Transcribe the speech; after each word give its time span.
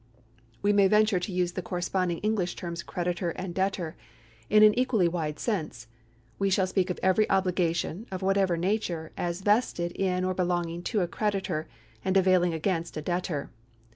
We 0.63 0.73
may 0.73 0.87
venture 0.87 1.19
to 1.19 1.31
use 1.31 1.51
the 1.51 1.61
corresponding 1.61 2.17
English 2.23 2.55
terms 2.55 2.81
creditor 2.81 3.29
and 3.37 3.53
debtor 3.53 3.95
in 4.49 4.63
an 4.63 4.73
equally 4.73 5.07
wide 5.07 5.37
sense. 5.37 5.85
We 6.39 6.49
shall 6.49 6.65
speak 6.65 6.89
of 6.89 6.99
every 7.03 7.29
obligation, 7.29 8.07
of 8.11 8.23
whatever 8.23 8.57
nature, 8.57 9.11
as 9.15 9.41
vested 9.41 9.91
in 9.91 10.23
or 10.25 10.33
belonging 10.33 10.81
to 10.85 11.01
a 11.01 11.07
creditor, 11.07 11.67
and 12.03 12.17
availing 12.17 12.51
against 12.51 12.97
a 12.97 13.01
debtor. 13.03 13.51